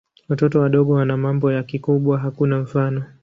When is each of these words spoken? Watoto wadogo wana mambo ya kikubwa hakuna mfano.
Watoto 0.29 0.59
wadogo 0.61 0.93
wana 0.93 1.17
mambo 1.17 1.51
ya 1.51 1.63
kikubwa 1.63 2.19
hakuna 2.19 2.59
mfano. 2.59 3.03